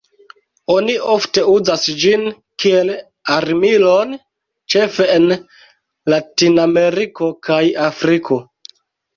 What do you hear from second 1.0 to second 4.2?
ofte uzas ĝin kiel armilon,